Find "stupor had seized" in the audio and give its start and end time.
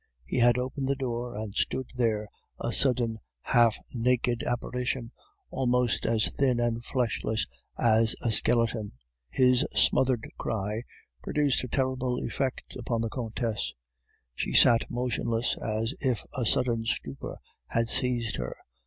16.85-18.37